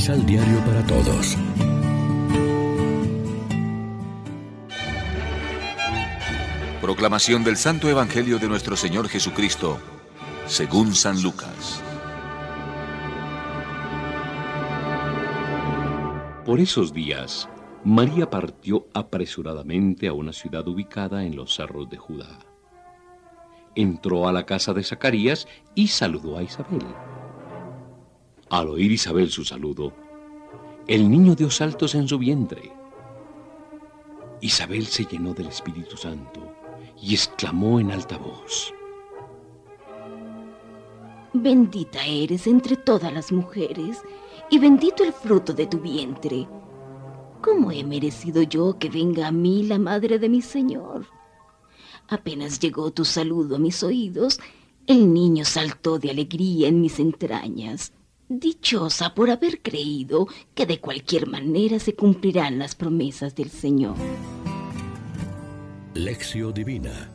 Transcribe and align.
Misal 0.00 0.24
Diario 0.24 0.58
para 0.64 0.82
Todos. 0.86 1.36
Proclamación 6.80 7.44
del 7.44 7.58
Santo 7.58 7.86
Evangelio 7.86 8.38
de 8.38 8.48
nuestro 8.48 8.76
Señor 8.76 9.10
Jesucristo, 9.10 9.76
según 10.46 10.94
San 10.94 11.22
Lucas. 11.22 11.82
Por 16.46 16.60
esos 16.60 16.94
días, 16.94 17.50
María 17.84 18.30
partió 18.30 18.86
apresuradamente 18.94 20.08
a 20.08 20.14
una 20.14 20.32
ciudad 20.32 20.66
ubicada 20.66 21.24
en 21.24 21.36
los 21.36 21.54
cerros 21.54 21.90
de 21.90 21.98
Judá. 21.98 22.38
Entró 23.74 24.26
a 24.26 24.32
la 24.32 24.46
casa 24.46 24.72
de 24.72 24.82
Zacarías 24.82 25.46
y 25.74 25.88
saludó 25.88 26.38
a 26.38 26.42
Isabel. 26.42 26.86
Al 28.50 28.68
oír 28.68 28.90
Isabel 28.90 29.30
su 29.30 29.44
saludo, 29.44 29.92
el 30.88 31.08
niño 31.08 31.36
dio 31.36 31.48
saltos 31.52 31.94
en 31.94 32.08
su 32.08 32.18
vientre. 32.18 32.72
Isabel 34.40 34.86
se 34.86 35.04
llenó 35.04 35.32
del 35.34 35.46
Espíritu 35.46 35.96
Santo 35.96 36.52
y 37.00 37.14
exclamó 37.14 37.78
en 37.78 37.92
alta 37.92 38.18
voz. 38.18 38.74
Bendita 41.32 42.04
eres 42.04 42.48
entre 42.48 42.74
todas 42.74 43.12
las 43.12 43.30
mujeres 43.30 44.02
y 44.50 44.58
bendito 44.58 45.04
el 45.04 45.12
fruto 45.12 45.52
de 45.52 45.68
tu 45.68 45.78
vientre. 45.78 46.48
¿Cómo 47.40 47.70
he 47.70 47.84
merecido 47.84 48.42
yo 48.42 48.76
que 48.80 48.90
venga 48.90 49.28
a 49.28 49.32
mí 49.32 49.62
la 49.62 49.78
madre 49.78 50.18
de 50.18 50.28
mi 50.28 50.42
Señor? 50.42 51.06
Apenas 52.08 52.58
llegó 52.58 52.90
tu 52.90 53.04
saludo 53.04 53.54
a 53.54 53.60
mis 53.60 53.84
oídos, 53.84 54.40
el 54.88 55.14
niño 55.14 55.44
saltó 55.44 56.00
de 56.00 56.10
alegría 56.10 56.66
en 56.66 56.80
mis 56.80 56.98
entrañas 56.98 57.92
dichosa 58.30 59.14
por 59.14 59.28
haber 59.28 59.60
creído 59.60 60.28
que 60.54 60.64
de 60.64 60.78
cualquier 60.78 61.26
manera 61.26 61.80
se 61.80 61.94
cumplirán 61.94 62.58
las 62.58 62.74
promesas 62.76 63.34
del 63.34 63.50
Señor. 63.50 63.96
Lección 65.94 66.54
Divina 66.54 67.10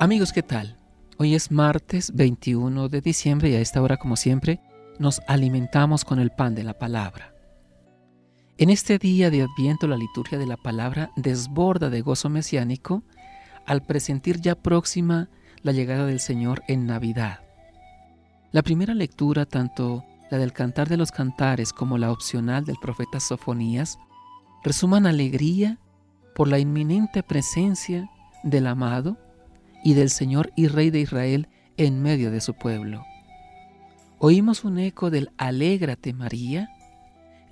Amigos, 0.00 0.32
¿qué 0.32 0.42
tal? 0.42 0.78
Hoy 1.18 1.34
es 1.34 1.50
martes 1.50 2.14
21 2.14 2.88
de 2.88 3.02
diciembre 3.02 3.50
y 3.50 3.54
a 3.54 3.60
esta 3.60 3.82
hora, 3.82 3.98
como 3.98 4.16
siempre, 4.16 4.58
nos 4.98 5.20
alimentamos 5.28 6.06
con 6.06 6.18
el 6.18 6.30
pan 6.30 6.54
de 6.54 6.64
la 6.64 6.78
palabra. 6.78 7.34
En 8.56 8.70
este 8.70 8.98
día 8.98 9.28
de 9.28 9.42
Adviento 9.42 9.86
la 9.86 9.98
liturgia 9.98 10.38
de 10.38 10.46
la 10.46 10.56
palabra 10.56 11.10
desborda 11.16 11.90
de 11.90 12.00
gozo 12.00 12.30
mesiánico 12.30 13.02
al 13.66 13.82
presentir 13.82 14.40
ya 14.40 14.54
próxima 14.54 15.28
la 15.62 15.72
llegada 15.72 16.06
del 16.06 16.20
Señor 16.20 16.62
en 16.66 16.86
Navidad. 16.86 17.49
La 18.52 18.62
primera 18.62 18.94
lectura, 18.94 19.46
tanto 19.46 20.04
la 20.28 20.38
del 20.38 20.52
Cantar 20.52 20.88
de 20.88 20.96
los 20.96 21.12
Cantares 21.12 21.72
como 21.72 21.98
la 21.98 22.10
opcional 22.10 22.64
del 22.64 22.78
profeta 22.82 23.20
Sofonías, 23.20 23.96
resuman 24.64 25.06
alegría 25.06 25.78
por 26.34 26.48
la 26.48 26.58
inminente 26.58 27.22
presencia 27.22 28.10
del 28.42 28.66
amado 28.66 29.18
y 29.84 29.94
del 29.94 30.10
Señor 30.10 30.52
y 30.56 30.66
Rey 30.66 30.90
de 30.90 30.98
Israel 30.98 31.48
en 31.76 32.02
medio 32.02 32.32
de 32.32 32.40
su 32.40 32.54
pueblo. 32.54 33.04
Oímos 34.18 34.64
un 34.64 34.80
eco 34.80 35.10
del 35.10 35.30
Alégrate 35.38 36.12
María 36.12 36.70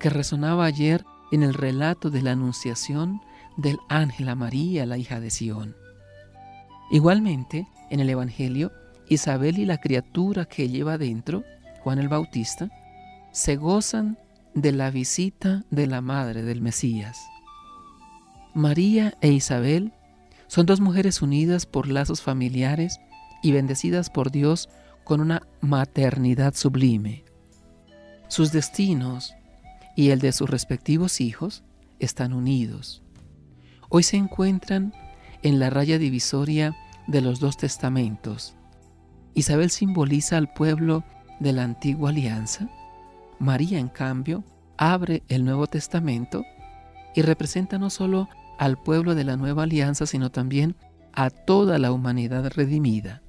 que 0.00 0.10
resonaba 0.10 0.64
ayer 0.64 1.04
en 1.30 1.44
el 1.44 1.54
relato 1.54 2.10
de 2.10 2.22
la 2.22 2.32
anunciación 2.32 3.20
del 3.56 3.78
ángel 3.88 4.28
a 4.30 4.34
María, 4.34 4.84
la 4.84 4.98
hija 4.98 5.20
de 5.20 5.30
Sión. 5.30 5.76
Igualmente, 6.90 7.68
en 7.88 8.00
el 8.00 8.10
Evangelio 8.10 8.72
Isabel 9.08 9.58
y 9.58 9.64
la 9.64 9.78
criatura 9.78 10.44
que 10.44 10.68
lleva 10.68 10.98
dentro, 10.98 11.44
Juan 11.80 11.98
el 11.98 12.08
Bautista, 12.08 12.70
se 13.32 13.56
gozan 13.56 14.18
de 14.54 14.72
la 14.72 14.90
visita 14.90 15.64
de 15.70 15.86
la 15.86 16.00
madre 16.00 16.42
del 16.42 16.60
Mesías. 16.60 17.18
María 18.54 19.14
e 19.20 19.30
Isabel 19.30 19.92
son 20.46 20.66
dos 20.66 20.80
mujeres 20.80 21.22
unidas 21.22 21.66
por 21.66 21.88
lazos 21.88 22.22
familiares 22.22 22.98
y 23.42 23.52
bendecidas 23.52 24.10
por 24.10 24.30
Dios 24.30 24.68
con 25.04 25.20
una 25.20 25.42
maternidad 25.60 26.54
sublime. 26.54 27.24
Sus 28.28 28.52
destinos 28.52 29.34
y 29.96 30.10
el 30.10 30.20
de 30.20 30.32
sus 30.32 30.50
respectivos 30.50 31.20
hijos 31.20 31.64
están 31.98 32.32
unidos. 32.32 33.02
Hoy 33.88 34.02
se 34.02 34.16
encuentran 34.16 34.92
en 35.42 35.58
la 35.58 35.70
raya 35.70 35.98
divisoria 35.98 36.76
de 37.06 37.20
los 37.20 37.40
dos 37.40 37.56
testamentos, 37.56 38.54
Isabel 39.38 39.70
simboliza 39.70 40.36
al 40.36 40.52
pueblo 40.52 41.04
de 41.38 41.52
la 41.52 41.62
antigua 41.62 42.10
alianza. 42.10 42.68
María, 43.38 43.78
en 43.78 43.86
cambio, 43.86 44.42
abre 44.76 45.22
el 45.28 45.44
Nuevo 45.44 45.68
Testamento 45.68 46.44
y 47.14 47.22
representa 47.22 47.78
no 47.78 47.88
solo 47.88 48.28
al 48.58 48.82
pueblo 48.82 49.14
de 49.14 49.22
la 49.22 49.36
nueva 49.36 49.62
alianza, 49.62 50.06
sino 50.06 50.32
también 50.32 50.74
a 51.12 51.30
toda 51.30 51.78
la 51.78 51.92
humanidad 51.92 52.50
redimida. 52.52 53.22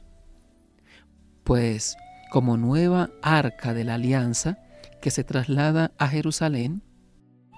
Pues, 1.44 1.96
como 2.32 2.58
nueva 2.58 3.12
arca 3.22 3.76
de 3.76 3.84
la 3.84 3.94
alianza 3.94 4.58
que 5.04 5.12
se 5.12 5.24
traslada 5.24 5.92
a 6.00 6.08
Jerusalén, 6.08 6.82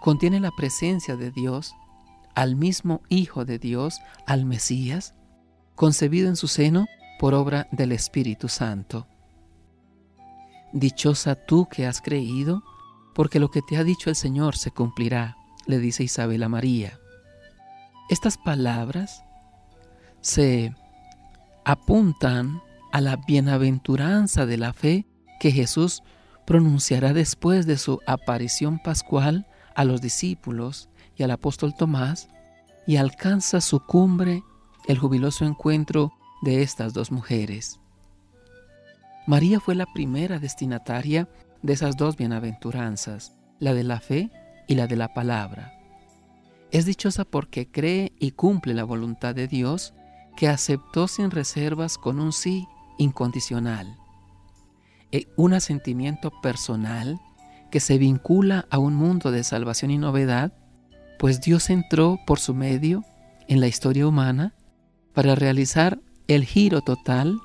contiene 0.02 0.42
la 0.42 0.52
presencia 0.52 1.16
de 1.16 1.32
Dios, 1.32 1.74
al 2.36 2.58
mismo 2.58 3.02
Hijo 3.08 3.46
de 3.46 3.60
Dios, 3.60 4.02
al 4.28 4.46
Mesías, 4.46 5.16
concebido 5.76 6.28
en 6.28 6.36
su 6.36 6.50
seno 6.50 6.88
por 7.22 7.36
obra 7.36 7.68
del 7.70 7.92
Espíritu 7.92 8.50
Santo. 8.50 9.06
Dichosa 10.74 11.36
tú 11.36 11.68
que 11.70 11.86
has 11.86 12.02
creído, 12.02 12.64
porque 13.14 13.40
lo 13.40 13.52
que 13.52 13.62
te 13.62 13.78
ha 13.78 13.84
dicho 13.84 14.10
el 14.10 14.16
Señor 14.16 14.58
se 14.58 14.72
cumplirá, 14.72 15.38
le 15.68 15.78
dice 15.78 16.02
Isabel 16.02 16.42
a 16.42 16.50
María. 16.50 17.00
Estas 18.10 18.40
palabras 18.40 19.24
se 20.22 20.74
apuntan 21.64 22.60
a 22.92 23.02
la 23.02 23.18
bienaventuranza 23.18 24.48
de 24.48 24.58
la 24.58 24.74
fe 24.74 25.06
que 25.40 25.52
Jesús 25.52 26.02
pronunciará 26.48 27.14
después 27.14 27.68
de 27.68 27.78
su 27.78 28.00
aparición 28.08 28.80
pascual 28.80 29.46
a 29.76 29.86
los 29.86 30.02
discípulos 30.02 30.90
y 31.16 31.22
al 31.22 31.30
apóstol 31.30 31.76
Tomás 31.76 32.30
y 32.88 32.96
alcanza 32.96 33.62
su 33.62 33.80
cumbre 33.80 34.42
el 34.88 34.98
jubiloso 34.98 35.46
encuentro 35.46 36.14
de 36.42 36.62
estas 36.62 36.94
dos 36.94 37.12
mujeres. 37.12 37.80
María 39.28 39.60
fue 39.60 39.76
la 39.76 39.86
primera 39.86 40.40
destinataria 40.40 41.30
de 41.62 41.74
esas 41.74 41.96
dos 41.96 42.18
bienaventuranzas, 42.18 43.34
la 43.60 43.74
de 43.74 43.84
la 43.84 44.00
fe 44.00 44.32
y 44.68 44.76
la 44.76 44.88
de 44.88 44.96
la 44.96 45.14
palabra. 45.14 45.74
Es 46.72 46.86
dichosa 46.86 47.26
porque 47.26 47.70
cree 47.70 48.14
y 48.20 48.32
cumple 48.32 48.74
la 48.74 48.84
voluntad 48.84 49.36
de 49.36 49.48
Dios 49.48 49.94
que 50.36 50.48
aceptó 50.48 51.08
sin 51.08 51.30
reservas 51.30 51.98
con 51.98 52.20
un 52.20 52.32
sí 52.34 52.68
incondicional. 52.98 53.98
E 55.12 55.28
un 55.36 55.54
asentimiento 55.54 56.32
personal 56.42 57.20
que 57.70 57.80
se 57.80 57.98
vincula 57.98 58.66
a 58.70 58.78
un 58.78 58.96
mundo 58.96 59.32
de 59.32 59.44
salvación 59.44 59.92
y 59.92 59.98
novedad, 59.98 60.54
pues 61.20 61.42
Dios 61.42 61.70
entró 61.70 62.20
por 62.26 62.40
su 62.40 62.54
medio 62.54 63.04
en 63.48 63.60
la 63.60 63.68
historia 63.68 64.08
humana 64.08 64.54
para 65.14 65.36
realizar 65.36 66.00
el 66.36 66.46
giro 66.46 66.82
total, 66.82 67.42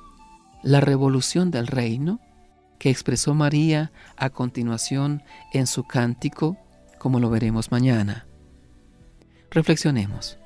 la 0.63 0.79
revolución 0.79 1.51
del 1.51 1.67
reino 1.67 2.21
que 2.79 2.89
expresó 2.89 3.33
María 3.33 3.91
a 4.15 4.29
continuación 4.29 5.23
en 5.51 5.67
su 5.67 5.83
cántico, 5.83 6.57
como 6.97 7.19
lo 7.19 7.29
veremos 7.29 7.69
mañana. 7.71 8.27
Reflexionemos. 9.51 10.37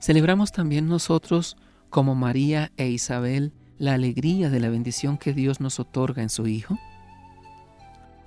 Celebramos 0.00 0.50
también 0.50 0.88
nosotros, 0.88 1.56
como 1.90 2.14
María 2.14 2.72
e 2.78 2.88
Isabel, 2.88 3.52
la 3.76 3.92
alegría 3.94 4.48
de 4.48 4.60
la 4.60 4.70
bendición 4.70 5.18
que 5.18 5.34
Dios 5.34 5.60
nos 5.60 5.78
otorga 5.78 6.22
en 6.22 6.30
su 6.30 6.46
Hijo. 6.46 6.78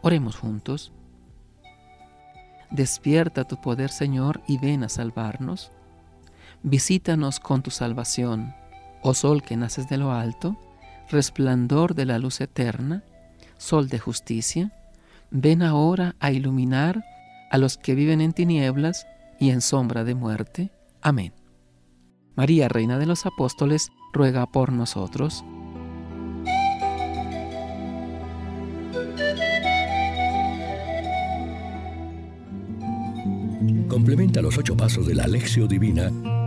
Oremos 0.02 0.36
juntos. 0.36 0.94
Despierta 2.70 3.44
tu 3.46 3.60
poder, 3.60 3.90
Señor, 3.90 4.42
y 4.48 4.60
ven 4.60 4.84
a 4.84 4.90
salvarnos. 4.90 5.72
Visítanos 6.68 7.40
con 7.40 7.62
tu 7.62 7.70
salvación, 7.70 8.56
oh 9.04 9.14
sol 9.14 9.44
que 9.44 9.56
naces 9.56 9.88
de 9.88 9.98
lo 9.98 10.12
alto, 10.12 10.58
resplandor 11.12 11.94
de 11.94 12.06
la 12.06 12.18
luz 12.18 12.42
eterna, 12.42 13.04
sol 13.60 13.88
de 13.88 14.00
justicia, 14.00 14.72
ven 15.30 15.62
ahora 15.62 16.16
a 16.20 16.32
iluminar 16.32 17.06
a 17.52 17.60
los 17.60 17.78
que 17.78 17.94
viven 17.94 18.20
en 18.20 18.34
tinieblas 18.34 19.06
y 19.40 19.52
en 19.52 19.62
sombra 19.62 20.04
de 20.04 20.16
muerte. 20.16 20.72
Amén. 21.04 21.34
María, 22.36 22.68
Reina 22.68 22.98
de 22.98 23.06
los 23.06 23.28
Apóstoles, 23.28 23.92
ruega 24.12 24.48
por 24.48 24.72
nosotros. 24.72 25.46
Complementa 33.88 34.42
los 34.42 34.58
ocho 34.58 34.76
pasos 34.76 35.06
de 35.06 35.14
la 35.14 35.26
Alexio 35.26 35.68
Divina 35.68 36.12